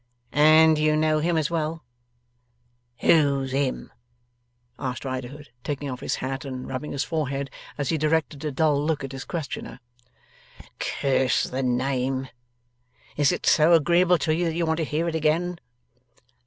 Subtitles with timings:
[0.31, 1.83] 'And you know him as well?'
[3.01, 3.91] 'Who's him?'
[4.79, 8.83] asked Riderhood, taking off his hat and rubbing his forehead, as he directed a dull
[8.83, 9.79] look at his questioner.
[10.79, 12.29] 'Curse the name!
[13.15, 15.59] Is it so agreeable to you that you want to hear it again?